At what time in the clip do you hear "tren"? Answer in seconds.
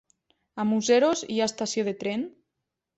2.05-2.29